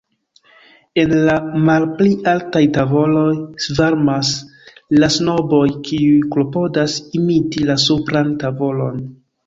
[1.01, 1.35] En la
[1.67, 3.27] malpli altaj tavoloj
[3.67, 4.33] svarmas
[4.99, 9.03] la snoboj, kiuj klopodas imiti la supran tavolon.